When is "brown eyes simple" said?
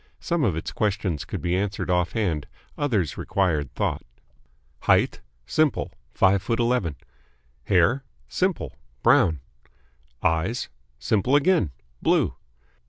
9.03-11.35